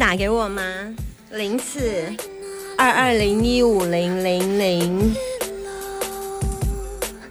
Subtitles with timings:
[0.00, 0.62] 打给我吗？
[1.30, 1.78] 零四
[2.78, 5.14] 二二零一五零零零，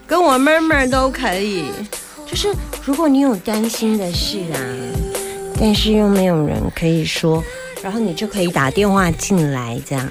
[0.05, 1.65] 跟我 murmur 都可以。
[2.27, 2.53] 就是
[2.85, 4.61] 如果你有担心的事啊，
[5.59, 7.43] 但是又没有人可以说，
[7.81, 10.07] 然后你就可以打电话进来，这样。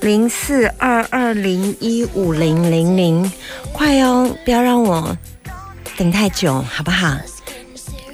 [0.00, 3.30] 零四二二零一五零零零，
[3.74, 5.14] 快哦，不要让我
[5.98, 7.18] 等太久，好不好？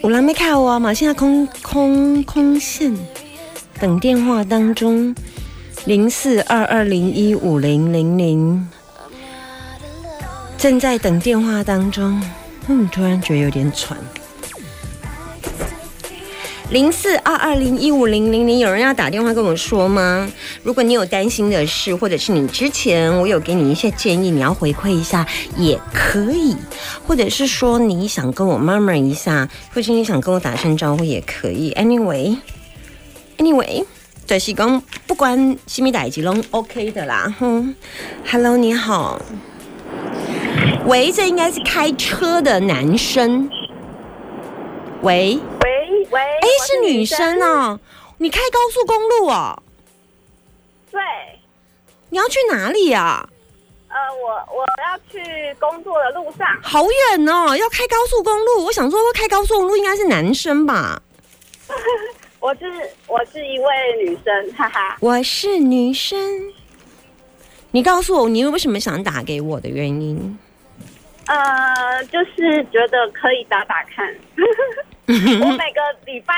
[0.02, 0.94] 有人没看我嘛？
[0.94, 2.96] 现在空空空线，
[3.80, 5.14] 等电话当中，
[5.86, 8.68] 零四二二零一五零零零，
[10.56, 12.22] 正在等电话当中。
[12.68, 13.98] 嗯，突然觉得有点喘。
[16.70, 20.30] 零四二二零一五零零零，有人要打电话跟我说吗？
[20.62, 26.54] 如果你有担心的事，或者是你之前我有给你一些建议，你要回馈一下也可以，
[27.06, 31.72] 或者是说你想跟我 murmur 一下，或者你想跟我打声招呼也可以。
[31.72, 33.86] Anyway，Anyway，
[34.26, 37.34] 就是讲不管西米代志拢 OK 的啦。
[37.38, 37.74] 哼
[38.30, 39.22] ，Hello，你好。
[40.84, 43.48] 喂，这应该是开车的男生。
[45.00, 45.38] 喂。
[46.10, 46.20] 喂
[46.66, 47.78] 是女生哦！
[48.18, 49.62] 你开高速公路哦？
[50.90, 51.00] 对。
[52.10, 53.28] 你要去哪里呀？
[53.88, 56.46] 呃，我我要去工作的路上。
[56.62, 58.64] 好远哦，要开高速公路。
[58.64, 61.00] 我想说，开高速公路应该是男生吧？
[62.40, 62.64] 我是
[63.06, 63.66] 我是一位
[63.98, 64.96] 女生，哈哈。
[65.02, 66.18] 我是女生。
[67.70, 70.38] 你告诉我，你为什么想打给我的原因？
[71.26, 74.14] 呃，就是觉得可以打打看。
[75.40, 76.34] 我每 个礼拜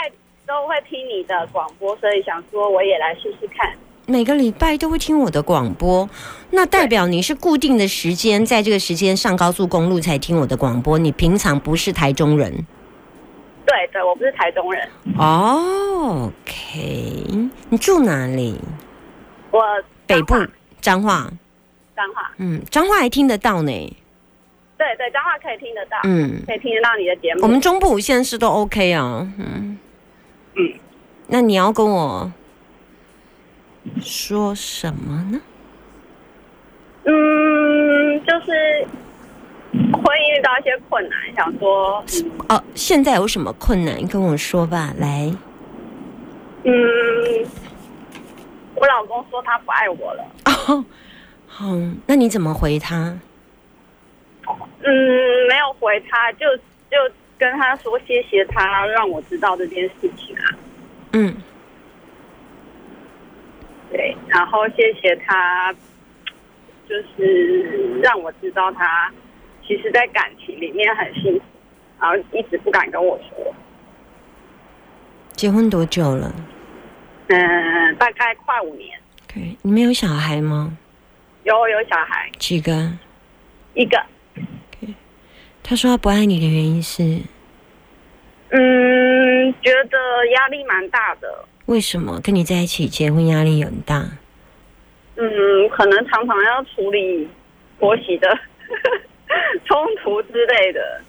[0.47, 3.70] 都会听你的广播，所以想说我也来试试看。
[4.06, 6.08] 每个礼拜都会听我的广播，
[6.50, 10.98] 那代表你是固定的时间，在这个时间上高速公路才听我的广播。
[10.98, 12.66] 你平常不是台中人？
[13.66, 14.88] 对对，我不是台中人。
[15.16, 18.59] 哦，OK，你住哪里？
[19.53, 19.60] 我
[20.06, 20.34] 北部
[20.80, 21.30] 彰化。
[21.94, 22.32] 彰化。
[22.38, 23.97] 嗯，彰化还听得到呢。
[24.80, 27.42] 对对，脏话可以听得到，嗯，可以听得到你的节目。
[27.42, 29.78] 我们中部五县市都 OK 啊，嗯
[30.54, 30.72] 嗯。
[31.26, 32.32] 那你要跟我
[34.00, 35.41] 说什么呢？
[37.04, 38.86] 嗯，就是
[39.92, 42.02] 会遇到一些困难，想说，
[42.48, 45.30] 哦，现在有什么困难跟我说吧，来。
[46.64, 46.72] 嗯，
[48.74, 50.24] 我老公说他不爱我了。
[50.47, 50.84] 哦，
[51.47, 51.66] 好，
[52.06, 53.18] 那你怎么回他？
[54.82, 56.46] 嗯，没有回他，就
[56.90, 56.96] 就
[57.38, 60.44] 跟他说谢谢他让我知道这件事情啊。
[61.12, 61.36] 嗯，
[63.90, 65.72] 对，然后谢谢他，
[66.88, 69.12] 就是让我知道他
[69.66, 71.44] 其实，在感情里面很辛苦，
[72.00, 73.54] 然后一直不敢跟我说。
[75.32, 76.32] 结婚多久了？
[77.28, 78.98] 嗯，大概快五年。
[79.32, 80.76] 对，你们有小孩吗？
[81.44, 82.30] 有，有小孩。
[82.38, 82.92] 几个？
[83.74, 84.00] 一个。
[85.70, 87.04] 他说他不爱你的原因是，
[88.48, 91.44] 嗯，觉得压力蛮大的。
[91.66, 94.04] 为什么跟你在一起结婚压力很大？
[95.14, 97.28] 嗯，可能常常要处理
[97.78, 98.28] 婆媳的
[99.64, 101.03] 冲突之类的。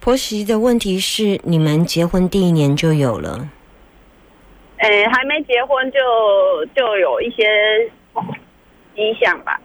[0.00, 3.46] 婆媳的问题是你们结婚第一年就有了？
[4.78, 7.44] 哎，还没结婚就就有一些
[8.96, 9.60] 迹象吧。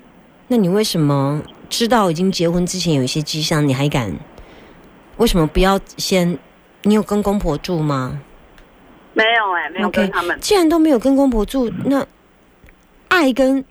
[0.49, 1.41] 那你为什么？
[1.69, 4.13] 知道已经结婚之前有一些迹象，你还敢？
[5.17, 6.37] 为什么不要先？
[6.83, 8.21] 你有跟公婆住吗？
[9.13, 10.37] 没有哎，没有跟他们。
[10.39, 12.05] 既然都没有跟公婆住，那
[13.07, 13.65] 爱跟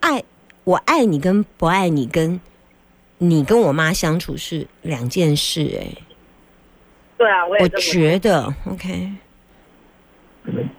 [0.00, 0.22] 爱，
[0.64, 2.38] 我爱你跟不爱你，跟
[3.18, 5.86] 你跟我妈相处是两件事哎。
[7.16, 9.12] 对啊，我我觉得 OK。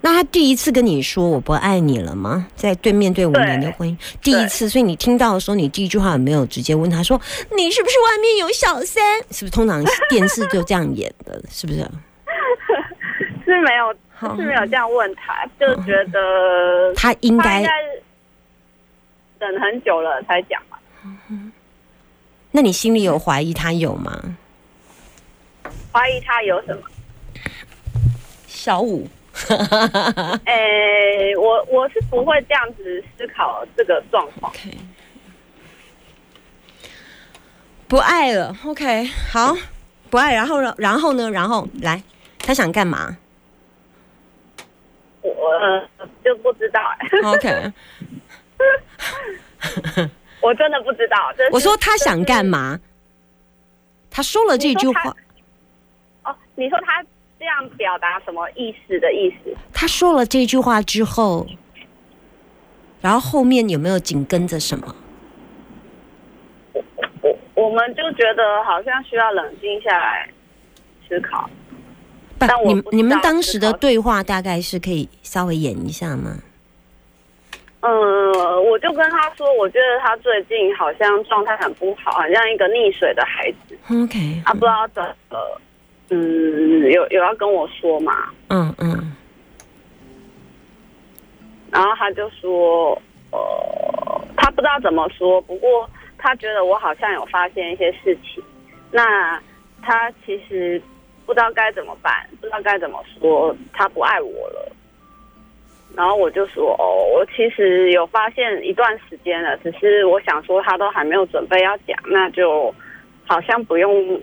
[0.02, 2.46] 那他第一次跟你说我不爱你了吗？
[2.56, 7.20] 在对面对五年的婚姻，第一次，所以你听到的时候，你第一句话有没有直接问他说
[7.56, 9.18] 你是不是外面有小三？
[9.32, 11.42] 是不是通常电视就这样演的？
[11.50, 11.80] 是不是？
[13.46, 17.64] 是没有，是没有这样问他，就觉得他应该
[19.40, 20.78] 等很久了才讲嘛。
[22.52, 24.22] 那你心里有怀疑他有吗？
[25.92, 26.82] 怀疑他有什么？
[28.48, 29.08] 小五，
[30.46, 34.54] 诶、 我我是不会这样子思考这个状况。
[37.88, 38.56] 不爱了。
[38.66, 39.56] OK，好，
[40.10, 40.34] 不爱。
[40.34, 40.74] 然后呢？
[40.78, 41.30] 然后呢？
[41.32, 42.02] 然后来，
[42.40, 43.18] 他想干嘛
[45.22, 45.90] 我、呃、
[46.24, 47.08] 就不知道、哎？
[47.32, 47.72] OK，
[50.42, 51.34] 我真的不知道。
[51.38, 52.46] 这我说他想干？
[52.46, 52.80] 嘛？
[54.16, 55.16] 他说了这句话，
[56.24, 57.04] 哦，你说他
[57.44, 59.54] 这样表达什么意思的意思？
[59.74, 61.46] 他说了这句话之后，
[63.02, 64.96] 然后后面有没有紧跟着什么？
[67.22, 70.30] 我我们就觉得好像需要冷静下来
[71.06, 71.50] 思考。
[72.40, 76.38] 不但，我你们你们当时的对话大概是可以稍微演一下吗？
[77.82, 77.92] 嗯，
[78.72, 83.78] 我就跟他说，我觉得他最近好像状态很不好，好像一个溺水的孩子。
[83.92, 85.62] OK，啊，不知道怎么，
[86.14, 88.30] 嗯，有有要跟我说嘛？
[88.50, 89.12] 嗯嗯
[91.72, 92.92] 然后他就说，
[93.32, 95.90] 呃，他不知道怎么说，不过
[96.20, 98.44] 他觉得我好像有发现一些事情，
[98.92, 99.42] 那
[99.82, 100.80] 他其实
[101.26, 104.72] 不知道该怎么办，不知道该怎么说，他不爱我了。
[105.96, 112.74] 然后我就说，哦，我其实有发现一段时间了，只是我想说他都还没有准备要讲，那就
[113.26, 114.22] 好像不用讲，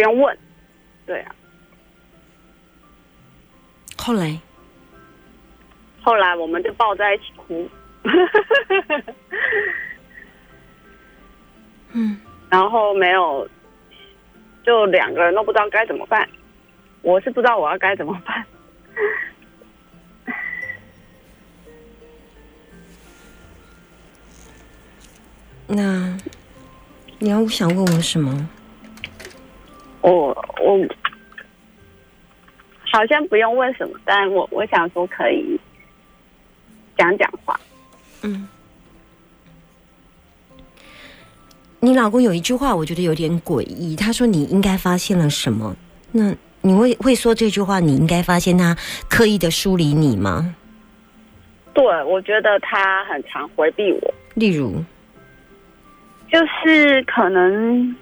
[0.00, 0.38] 不用问，
[1.04, 1.34] 对啊。
[3.98, 4.40] 后来
[6.00, 7.68] 后来我们就抱在一起哭，
[11.92, 12.18] 嗯，
[12.48, 13.46] 然后没有，
[14.64, 16.26] 就两个人都不知道该怎么办。
[17.02, 18.42] 我是不知道我要该怎么办。
[25.66, 26.18] 那
[27.18, 28.48] 你要想问我什么？
[30.02, 30.28] 我
[30.62, 30.78] 我
[32.92, 35.58] 好像不用问什么，但我我想说可以
[36.96, 37.58] 讲讲话。
[38.22, 38.48] 嗯，
[41.80, 43.94] 你老公有一句话，我觉得有点诡异。
[43.96, 45.76] 他说你应该发现了什么？
[46.12, 47.80] 那你会会说这句话？
[47.80, 48.76] 你应该发现他
[49.08, 50.54] 刻意的疏离你吗？
[51.72, 54.84] 对，我觉得他很常回避我，例如，
[56.30, 57.94] 就是可能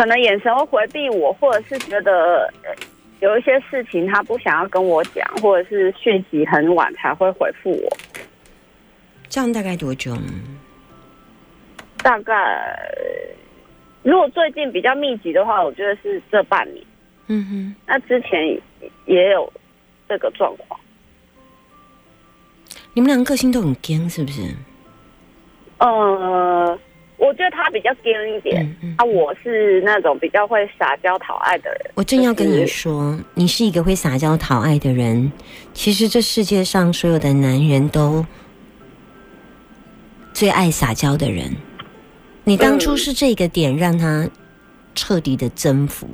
[0.00, 2.74] 可能眼神会回避我，或者是觉得呃
[3.20, 7.96] 有一些事情他不想要跟我讲，或者是讯息很晚才会回复我。
[9.28, 10.16] 这样大概多久？
[11.98, 12.34] 大概
[14.02, 16.82] 如果最近比较密集的话，我觉得是这半年。
[17.26, 18.58] 嗯哼，那之前
[19.04, 19.52] 也有
[20.08, 20.80] 这个状况。
[22.94, 24.40] 你们两个个性都很坚，是不是？
[25.76, 26.78] 呃，
[27.20, 28.94] 我觉得他比较尖一点，嗯嗯。
[28.96, 31.90] 啊，我是那种比较会撒娇讨爱的人。
[31.94, 35.30] 我正要跟你就是说，你是一个会撒娇讨爱的人。
[35.74, 38.24] 其实这世界上所有的男人都
[40.32, 41.54] 最爱撒娇的人。
[42.44, 44.28] 你当初嗯是这个点让他
[44.94, 46.08] 彻底的征服。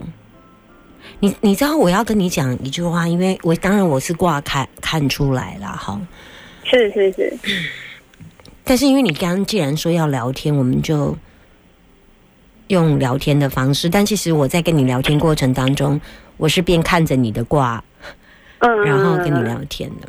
[1.21, 5.99] 你你知道我要跟你讲一句话，因为我当然我是挂看看出来了哈，
[6.65, 7.33] 是是是，
[8.69, 11.17] 但是因为你刚刚既然说要聊天，我们就
[12.67, 13.89] 用聊天的方式。
[13.89, 16.01] 但其实我在跟你聊天过程当中，
[16.37, 17.83] 我是边看着你的卦，
[18.59, 20.09] 嗯，然后跟你聊天的。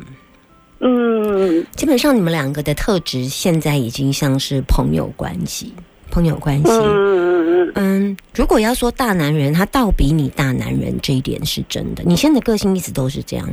[0.80, 5.72] 嗯，基本上你们两个的特质现在已经像是朋友关系，
[6.10, 6.68] 朋友关系。
[6.68, 12.02] 嗯嗯如果要说大男人，他倒比你大男人，这一点是真的。
[12.04, 13.48] 你现在的个性一直都是这样。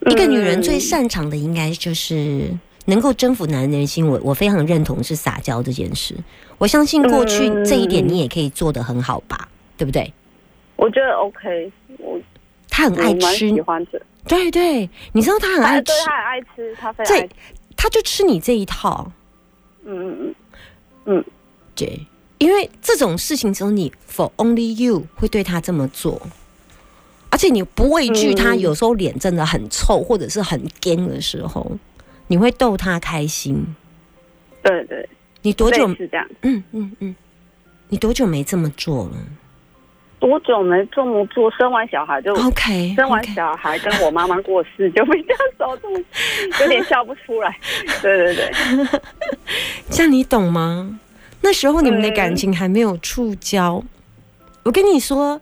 [0.00, 2.50] 嗯，一个女人最擅长的应该就是
[2.88, 4.06] 能够征服男人的心。
[4.06, 6.14] 我我非常认同是撒娇这件事。
[6.58, 10.12] 我相信过去嗯这一点你也可以做得很好吧，对不对？
[10.76, 12.20] 我觉得 OK，我
[12.68, 17.34] 他很爱吃喜，欢吃，对对，你知道他很爱吃他很爱吃，他非常这爱吃，
[17.76, 19.10] 他就吃你这一套。
[19.84, 20.34] 嗯嗯嗯
[21.06, 21.24] 嗯
[21.74, 22.06] 对，
[22.38, 26.20] 因为这种事情只有你 for only you 会对他这么做，
[27.30, 31.70] 而且你不畏惧他，嗯有时候脸真的很臭或者是很干的时候，
[32.28, 33.56] 你会逗他开心。
[33.56, 33.74] 嗯，
[34.62, 35.08] 对对，
[35.42, 36.06] 你多久是？
[36.08, 37.14] 这样，嗯嗯嗯，
[37.88, 39.16] 你多久没这么做了
[40.20, 41.48] 多久没这么做？
[41.52, 42.34] 生完小孩就。
[42.34, 46.04] ？OK，生完小孩跟我妈妈过世，就比较少这么，
[46.60, 47.56] 有点笑不出来。
[48.02, 48.52] 对对对，
[49.88, 50.98] 这样你懂吗？
[51.40, 53.80] 那时候你们的嗯感情还没有触礁。
[54.64, 55.40] 我跟你说，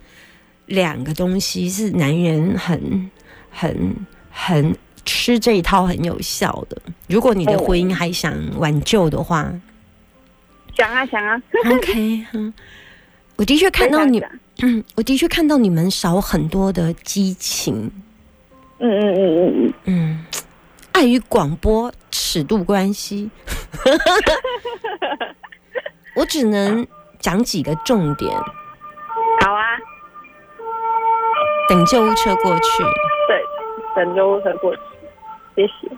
[0.66, 3.10] 两个东西是男人很、
[3.50, 3.96] 很、
[4.30, 6.76] 很吃这一套很有效的。
[7.08, 9.50] 如果你的哦婚姻还想挽救的话，
[10.76, 12.52] 想啊想啊，OK，嗯，
[13.36, 14.22] 我的确看到你，
[14.62, 17.90] 嗯，我的确看到你们少很多的激情，
[18.78, 20.24] 嗯嗯嗯嗯嗯，嗯，
[20.92, 23.30] 碍于广播尺度关系，
[26.14, 26.86] 我只能
[27.18, 28.36] 讲几个重点，
[29.40, 29.78] 好啊，
[31.68, 32.82] 等救护车过去。
[33.28, 33.42] 对，
[33.94, 34.80] 等救护车过去，
[35.56, 35.88] 谢谢。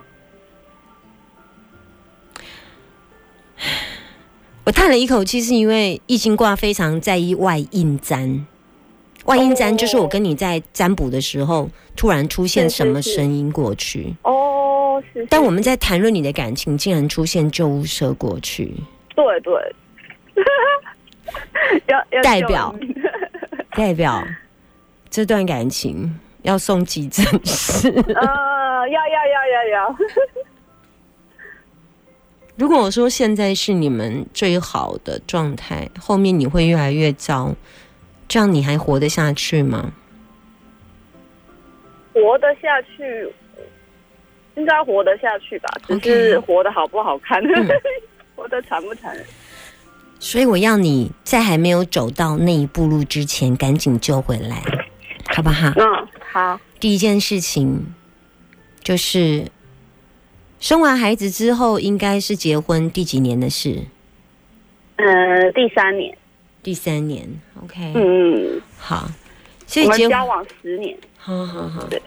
[4.64, 8.46] 我叹了一口气，是因为易经卦非常在意外应占。
[9.24, 18.74] 外应占就是我跟你在占卜的时候，突然出现什么声音过去，哦，是，是但我们在谈论你的感情，竟然出现救护车过去，
[19.14, 19.74] 对对，
[21.88, 22.74] 要要代表
[23.72, 24.26] 代表
[25.10, 27.90] 这段感情要送急诊室。
[28.16, 28.26] 呃，
[29.70, 29.96] 要要要要要，
[32.56, 37.54] 如果我说现在是你们最好的状态，后面你会越来越糟，
[38.26, 39.92] 这样你还活得下去吗？
[42.12, 43.32] 活得下去，
[44.56, 47.68] 应该活得下去吧，只是活得好不好看，嗯
[48.34, 49.16] 活得惨不惨。
[50.18, 54.60] 所以我要你在还没有走到那一步路之前，赶紧救回来，
[55.28, 55.72] 好不好？
[55.76, 57.94] 嗯，好，第一件事情
[58.82, 59.46] 就是
[60.60, 63.84] 生完孩子之后，应该是结婚第几年的事？
[64.96, 66.16] 呃，第三年，
[66.62, 67.28] 第三年
[67.62, 69.08] ，OK，、嗯，好。
[69.66, 71.84] 所以交往十年，好好好。
[71.84, 72.00] 对，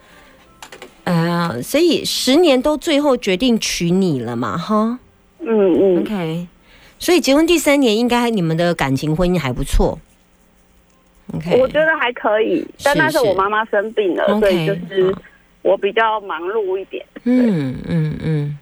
[1.03, 4.97] 呃，所以十年都最后决定娶你了嘛，哈？
[5.39, 6.47] 嗯嗯，，OK。
[6.97, 9.99] 所以结婚第三年，应该你们的感情婚姻还不错
[11.33, 11.59] ，OK。
[11.59, 15.21] 我觉得还可以，但那时候我妈妈生病了所以就是好
[15.61, 17.05] 我比较忙碌一点。
[17.23, 18.57] 嗯嗯嗯，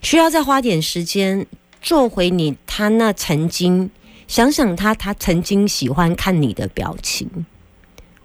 [0.00, 1.46] 需要再花点时间
[1.82, 3.90] 做回你他那曾经
[4.26, 7.28] 想想他他曾经喜欢看你的表情。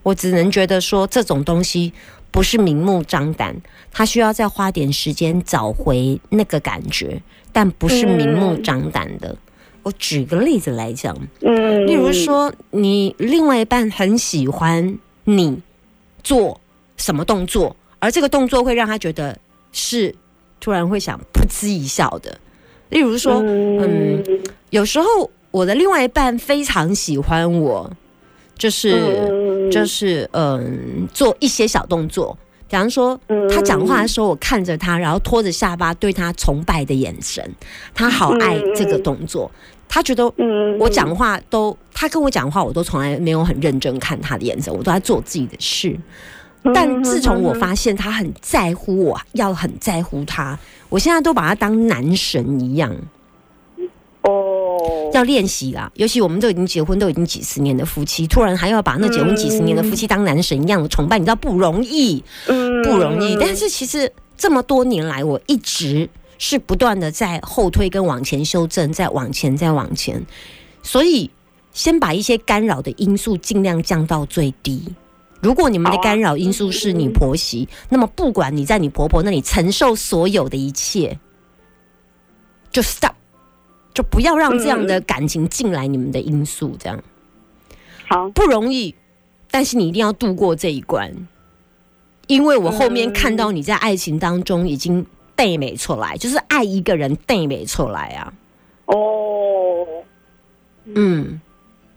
[0.04, 1.92] 我只能觉得说这种东西
[2.32, 3.56] 不是明目张胆，
[3.92, 9.38] 他需要再花点时间找回那个感觉，但不是明目张胆的。
[9.84, 15.62] 我举个例子来讲，嗯，例如说，你另外一半很喜欢你
[16.24, 16.60] 做
[16.98, 19.38] 什么动作，而这个动作会让他觉得
[19.72, 20.16] 是
[20.60, 22.38] 突然会想噗嗤一笑的。
[22.90, 24.24] 例如说，嗯。
[24.72, 27.92] 有时候我的另外一半非常喜欢我，
[28.58, 28.94] 就是、
[29.30, 29.72] 嗯。
[29.72, 32.36] 就是嗯、做一些小动作，
[32.68, 33.20] 比方说
[33.52, 37.48] 他讲话的时候，我看着他，然后拖着下巴对他崇拜的眼神，
[37.94, 39.52] 他好爱这个动作，
[39.88, 40.76] 他觉得嗯。
[40.80, 45.96] 我讲话都，他跟我讲话，我都从来没有很认真看他的眼神，我都在做自己的事。
[46.74, 52.94] 但自从我发现他很在乎我，要很在乎他，我现在都把他当男神一样，
[54.24, 55.90] 哦，要练习啦。
[55.96, 63.38] 尤其我们都已经结婚，都已经几十年的夫妻，突然还要把那结婚几十年的夫妻当男神一样的崇拜，你知道不容易，嗯不容易。
[63.40, 70.22] 但是其实这么多年来，我一直是不断的在后退跟往前修正，再往前，再往前。
[70.84, 71.32] 所以
[71.74, 74.84] 先把一些干扰的因素尽量降到最低。
[75.42, 81.18] 如果你们的干扰因素是你婆媳，那么不管你在你婆婆那里承受所有的一切，
[82.72, 83.14] 就 stop，
[83.94, 87.02] 就不要让这样的感情进来你们的因素，这样。
[88.08, 88.94] 好，不容易，
[89.50, 91.14] 但是你一定要度过这一关，
[92.28, 95.06] 因为我后面看到你在爱情当中已经
[95.36, 98.34] 背美出来，就是爱一个人背美出来啊，
[98.86, 99.86] 哦，
[100.86, 101.40] 嗯，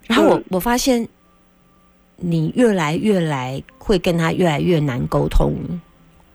[0.07, 1.09] 然后我嗯我发现
[2.23, 5.55] 你越来越来会跟他越来越难沟通。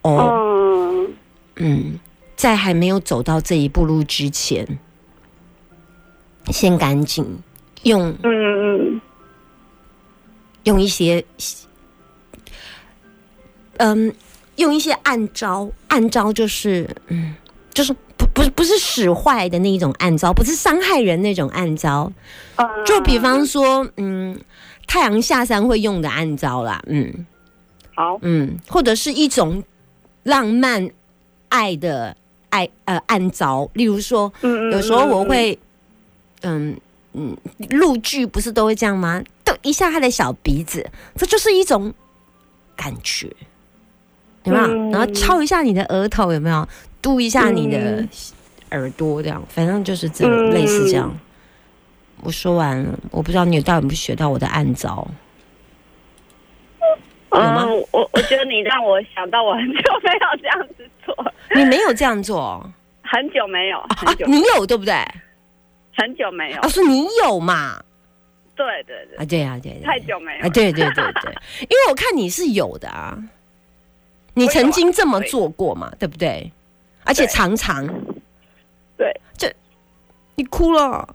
[0.02, 1.14] 哦，嗯。
[1.60, 2.00] 嗯，
[2.36, 4.78] 在还没有走到这一步路之前，
[6.52, 7.26] 先赶紧
[7.82, 9.02] 用嗯嗯
[10.66, 11.26] 用一些，
[13.78, 14.14] 嗯，
[14.58, 17.34] 用一些暗招，暗招就是，嗯，
[17.74, 22.12] 就是不不是不是使坏的那一种暗招，不是伤害人那种暗招，
[22.58, 24.40] 嗯，就比方说，嗯，
[24.88, 27.26] 太阳下山会用的暗招啦，嗯
[27.94, 29.62] 好，嗯，或者是一种
[30.24, 30.90] 浪漫
[31.50, 32.16] 爱的
[32.50, 35.58] 爱呃暗招，例如说，嗯有时候我会，
[36.42, 36.76] 嗯
[37.14, 37.36] 嗯，
[37.72, 39.22] 录剧不是都会这样吗？
[39.44, 41.94] 逗一下他的小鼻子，这就是一种
[42.76, 43.28] 感觉，
[44.44, 44.68] 有没有？
[44.68, 46.68] 嗯然后敲一下你的额头，有没有？
[47.02, 48.10] 嘟一下你的嗯
[48.72, 51.12] 耳朵，这样，反正就是这嗯类似这样。
[52.22, 55.08] 我说完了，我不知道你有到底有没有学到我的暗招。
[57.30, 62.72] 嗯，我我觉得你让我想到我很久没有这样子做，你没有这样做哦
[63.04, 63.88] 很久没有，啊？
[64.26, 64.94] 你有对不对？
[65.96, 66.68] 很久没有啊，。
[66.68, 67.82] 说你有嘛？
[68.56, 70.50] 对对对，啊，对啊，对对，太久没有啊，。
[70.50, 71.32] 对对对对，
[71.70, 73.18] 因为我看你是有的啊，
[74.34, 76.52] 你曾经这么做过嘛，对不对？
[77.04, 77.86] 而且常常，
[78.98, 79.54] 对，这
[80.36, 81.08] 你哭了，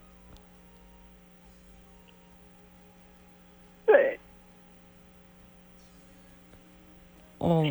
[7.42, 7.66] 哦，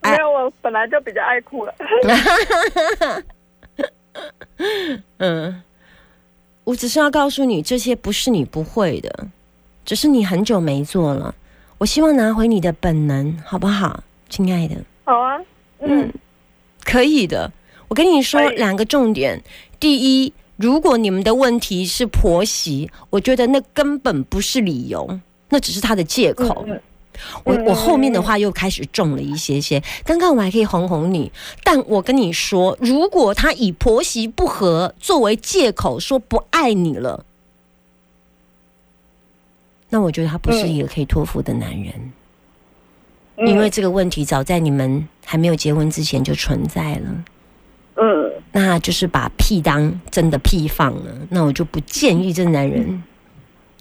[0.00, 1.74] 哎没有，我本来就比较爱哭了。
[5.18, 5.62] 嗯，
[6.62, 9.26] 我只是要告诉你，这些不是你不会的，
[9.84, 11.34] 只是你很久没做了。
[11.78, 14.76] 我希望拿回你的本能，好不好，亲爱的？
[15.04, 15.40] 好啊，
[15.80, 16.12] 嗯，
[16.84, 17.50] 可以的。
[17.88, 19.42] 我跟你说两个重点。
[19.80, 26.64] 第一，如果你们的问题是婆媳，我觉得那根本不是理由，那只是他的借口。
[26.68, 26.80] 嗯
[27.44, 29.82] 我嗯我后面的话又开始重了一些些。
[30.04, 31.30] 刚刚我还可以哄哄你，
[31.62, 37.24] 但我跟你说，如果他以婆媳不和作为借口说不爱你了，
[39.90, 41.92] 那我觉得他不是一个可以托付的男人。
[41.96, 47.24] 嗯因为这个问题早在你们还没有结婚之前就存在了，
[47.96, 51.18] 嗯那就是把屁当真的屁放了。
[51.30, 53.02] 那我就不建议这男人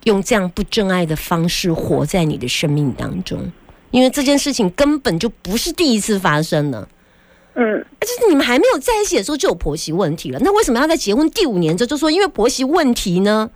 [0.03, 3.51] 用这样不真爱的方式活在你的生命当中，
[3.91, 6.88] 因为这件事情根本就不是第一次发生了。
[7.55, 13.50] 嗯就是你们还没有在一起的时候就有婆媳问题了，那为什么要在结婚第五年之后就说因为婆媳问题呢？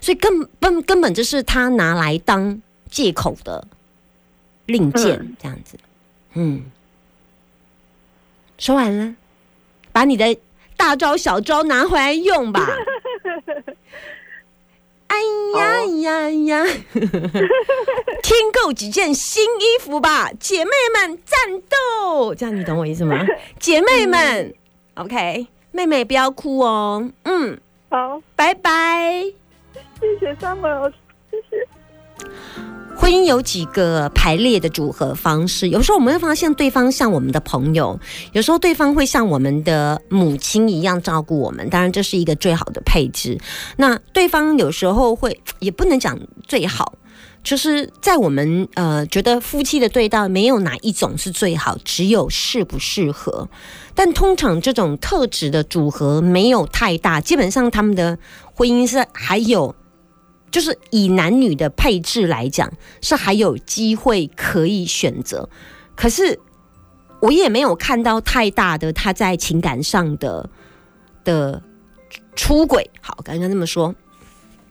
[0.00, 3.64] 所以根本根本就是他拿来当借口的
[4.66, 5.78] 令箭，嗯这样子。
[6.34, 6.64] 嗯，
[8.58, 9.14] 说完了，
[9.92, 10.36] 把你的
[10.76, 12.66] 大招小招拿回来用吧。
[15.12, 15.18] 哎
[15.58, 16.64] 呀呀呀！
[18.22, 22.34] 听够几件新衣服吧，姐妹们战斗！
[22.34, 23.22] 这样你懂我意思吗？
[23.60, 24.54] 姐妹们、
[24.94, 27.10] o k 妹妹不要哭哦。
[27.24, 29.24] 嗯，好，拜拜。
[30.00, 30.90] 谢谢 Summer，
[31.30, 31.68] 谢谢。
[32.94, 37.98] 婚姻有几个排列的组合方式，有时候我们会发现对方像我们的朋友，
[38.32, 43.38] 有时候对方会像我们的母亲一样照顾我们，当然这是一个最好的配置。
[43.76, 46.94] 那对方有时候会，也不能讲最好，
[47.42, 53.48] 就是在我们呃觉得夫妻的对待没有哪一种是最好，只有适不适合。
[53.94, 58.18] 但通常这种特质的组合没有太大，基本上他们的
[58.54, 59.74] 婚姻是还有。
[60.52, 65.48] 就是以男女的配置来讲，是还有机会可以选择。
[65.96, 66.38] 可是
[67.20, 70.48] 我也没有看到太大的他在情感上的
[71.24, 71.62] 的
[72.36, 72.88] 出轨。
[73.00, 73.94] 好，刚刚这么说，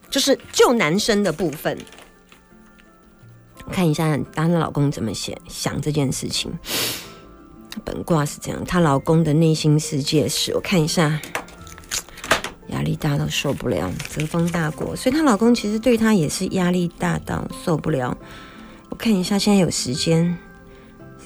[0.08, 1.76] 就是就男生的部分，
[3.70, 6.52] 看一下她的老公怎么写想这件事情。
[7.84, 11.20] 本卦是这样，她老公的内心世界是，我看一下。
[12.82, 18.18] 压力大到受不了，折风大国，所以她老公其实对她也是压力大到受不了。
[18.88, 20.36] 我看一下，现在有时间，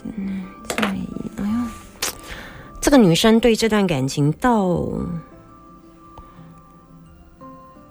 [0.05, 0.99] 嗯，在哎
[1.39, 1.49] 呦，
[2.79, 4.87] 这个女生对这段感情倒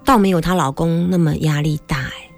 [0.03, 2.29] 倒没有她老公那么压力大哎。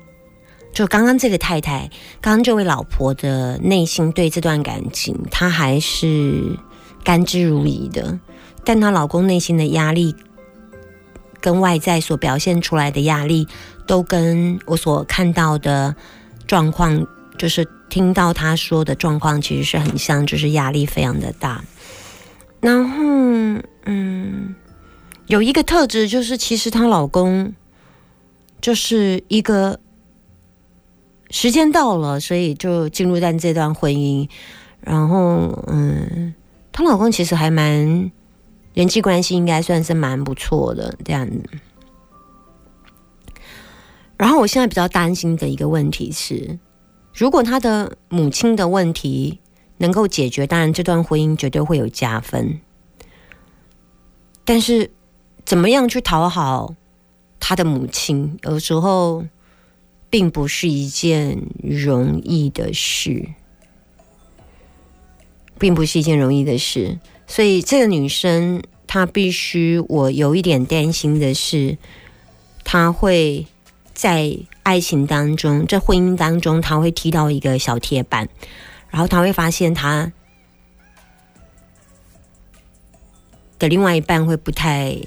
[0.72, 1.90] 就刚刚这个太太，
[2.22, 6.58] 刚刚这位老婆的内心对这段感情，她还是
[7.04, 8.18] 甘之如饴的，
[8.64, 10.16] 但她老公内心的压力。
[11.40, 13.48] 跟外在所表现出来的压力，
[13.86, 15.96] 都跟我所看到的
[16.46, 17.06] 状况，
[17.38, 21.64] 就是听到他说的状况，其实是很像，就是压力非常的大。
[22.60, 23.04] 然后，
[23.86, 24.56] 嗯，
[25.28, 27.54] 有一个特质就是，其实她老公
[28.60, 29.80] 就是一个
[31.30, 34.28] 时间到了，所以就进入在这段婚姻。
[34.82, 36.34] 然后，嗯，
[36.72, 38.12] 她老公其实还蛮。
[38.78, 41.42] 人际关系应该算是蛮不错的这样子。
[44.16, 46.60] 然后我现在比较担心的一个问题是，
[47.12, 49.40] 如果他的母亲的问题
[49.78, 52.60] 能够解决，当然这段婚姻绝对会有加分。
[54.46, 54.92] 但是
[55.44, 56.76] 怎么样去讨好
[57.40, 59.26] 他的母亲，有时候
[60.08, 63.28] 并不是一件容易的事，
[65.58, 67.00] 并不是一件容易的事。
[67.30, 71.78] 所以这个女生，她必须，我有一点担心的是，
[72.64, 73.46] 她会
[73.94, 78.30] 在爱情当中，在婚姻当中，她会踢到一个小铁板，
[78.90, 80.14] 然后她会发现她
[83.60, 84.98] 的另外一半会不太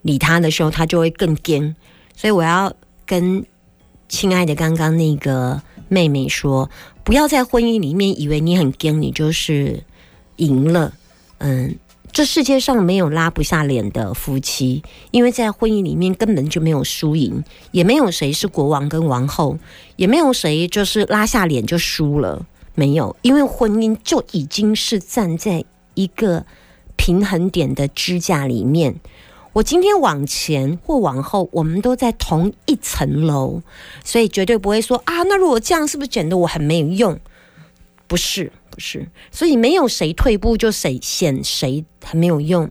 [0.00, 1.76] 理她的时候，她就会更惊。
[2.16, 2.72] 所以我要
[3.04, 3.44] 跟
[4.08, 6.70] 亲爱的刚刚那个妹妹说，
[7.04, 9.84] 不要在婚姻里面以为你很惊，你就是。
[10.36, 10.92] 赢了，
[11.38, 11.76] 嗯，
[12.12, 17.42] 这世界上没有拉不下脸的夫妻，因为在婚姻里面根本就没有输赢，
[17.72, 19.58] 也没有谁是国王跟王后，
[19.96, 26.44] 也没有谁就是拉下脸就输了，没有，因为婚姻就已经是站在一个
[26.96, 28.96] 平衡点的支架里面。
[29.52, 33.62] 我今天往前或往后，我们都在同一层楼，
[34.04, 37.20] 所以绝对不会说啊，那如果这样是不是显得我很没有用？
[38.06, 42.70] 不是，不是，所以没有谁退步就谁显谁很没有用。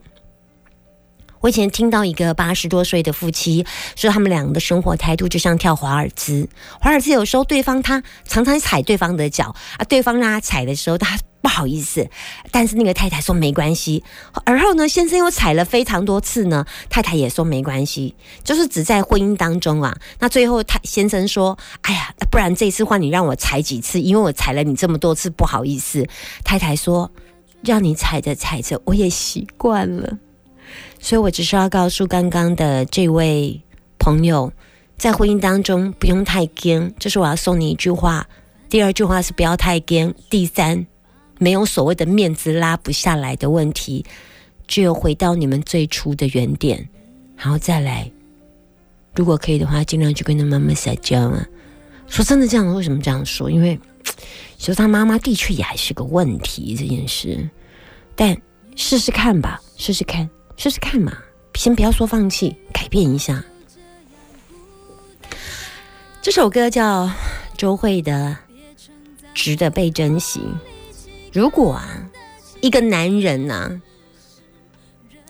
[1.41, 3.65] 我以前听到一个八十多岁的夫妻
[3.97, 6.47] 说，他们两个的生活态度就像跳华尔兹。
[6.79, 12.09] 华尔兹有时候对方他常常踩对方的脚啊，对方让他踩的时候他不好意思，
[12.51, 14.01] 但是那个太太说没关系。
[14.45, 19.93] 而后呢，先生又踩了非常多次呢，太太也说没关系，就是只在婚姻当中啊。
[20.19, 26.07] 那最后他先生说：“哎呀，不然这次换你让我踩几次，因为我踩了你这么多次，不好意思。”
[26.45, 27.11] 太太说
[27.61, 30.17] ：“让你踩着踩着，我也习惯了。”
[31.01, 33.61] 所以，我只是要告诉刚刚的这位
[33.99, 34.49] 朋友，
[34.97, 36.89] 在婚姻当中不用太僵。
[36.97, 38.25] 这是我要送你一句话。
[38.69, 40.13] 第二句话是不要太僵。
[40.29, 40.87] 第三，
[41.39, 44.05] 没有所谓的面子拉不下来的问题，
[44.67, 46.87] 只有回到你们最初的原点，
[47.35, 48.09] 然后再来。
[49.15, 51.45] 如果可以的话，尽量去跟他妈妈撒娇啊。
[52.07, 53.49] 说真的，这样为什么这样说？
[53.49, 53.79] 因为
[54.57, 57.49] 其实他妈妈的确也还是个问题这件事。
[58.15, 58.35] 但
[58.75, 60.29] 试试看吧，试试看。
[60.55, 61.17] 试试看嘛，
[61.55, 63.43] 先不要说放弃，改变一下。
[66.21, 67.11] 这首歌叫
[67.57, 68.37] 周慧的
[69.33, 70.39] 《值得被珍惜》。
[71.33, 72.09] 如果啊，
[72.61, 73.81] 一个男人呐，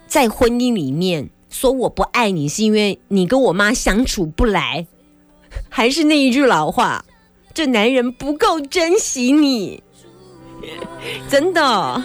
[0.05, 4.85] 在婚姻里面说我不爱你，是因为你跟我妈相处不来，
[5.69, 7.05] 还是那一句老话，
[7.53, 9.81] 这男人不够珍惜你，
[11.29, 12.03] 真的。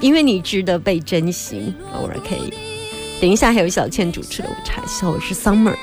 [0.00, 2.52] 因为你值得被珍惜，OK，
[3.20, 5.76] 等一下还有小倩主持的，我查一下，我是 Summer。